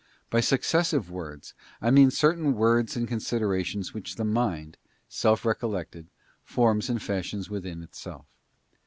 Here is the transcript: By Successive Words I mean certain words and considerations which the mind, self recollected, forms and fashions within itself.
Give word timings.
By 0.31 0.39
Successive 0.39 1.11
Words 1.11 1.53
I 1.79 1.91
mean 1.91 2.09
certain 2.09 2.53
words 2.55 2.95
and 2.97 3.07
considerations 3.07 3.93
which 3.93 4.15
the 4.15 4.23
mind, 4.25 4.77
self 5.07 5.45
recollected, 5.45 6.07
forms 6.43 6.89
and 6.89 6.99
fashions 6.99 7.51
within 7.51 7.83
itself. 7.83 8.25